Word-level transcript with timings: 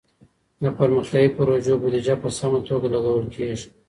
د 0.63 0.63
پرمختيايي 0.77 1.29
پروژو 1.37 1.73
بوديجه 1.81 2.15
په 2.23 2.29
سمه 2.37 2.59
توګه 2.69 2.87
لګول 2.95 3.25
کيږي. 3.35 3.67